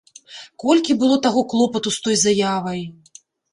[0.63, 2.85] Колькі было таго клопату з той заявай!